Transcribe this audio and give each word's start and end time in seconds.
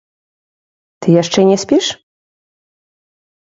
Ты 1.01 1.07
яшчэ 1.21 1.39
не 1.49 1.57
спіш? 1.65 1.85